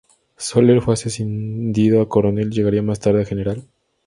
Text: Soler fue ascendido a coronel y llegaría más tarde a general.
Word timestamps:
Soler 0.35 0.81
fue 0.81 0.95
ascendido 0.95 2.01
a 2.01 2.09
coronel 2.09 2.47
y 2.47 2.55
llegaría 2.55 2.81
más 2.81 2.99
tarde 2.99 3.21
a 3.21 3.25
general. 3.27 3.67